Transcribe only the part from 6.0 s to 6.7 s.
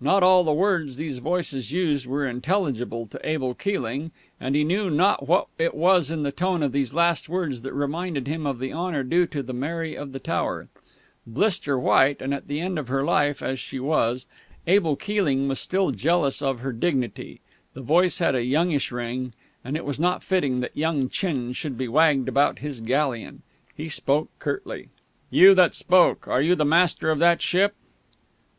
in the tone